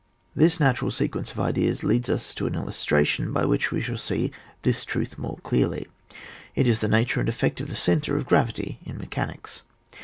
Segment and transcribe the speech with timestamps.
[0.35, 1.69] This natural sequence of 180 ON WAR.
[1.69, 1.77] [book ▼!.
[1.77, 4.31] ideas leads us to an illustration by which we shall see
[4.63, 5.85] this truth more clearly;
[6.55, 9.61] it is the nature and effect of the centre of gravity in mechanics.